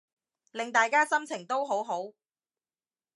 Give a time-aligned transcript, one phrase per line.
[0.51, 2.11] 令大家心情都好好